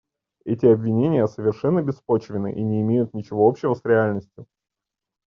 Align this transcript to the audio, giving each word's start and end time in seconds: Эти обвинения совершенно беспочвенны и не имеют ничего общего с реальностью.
Эти 0.45 0.65
обвинения 0.65 1.27
совершенно 1.27 1.83
беспочвенны 1.83 2.51
и 2.53 2.63
не 2.63 2.81
имеют 2.81 3.13
ничего 3.13 3.47
общего 3.47 3.75
с 3.75 3.85
реальностью. 3.85 4.47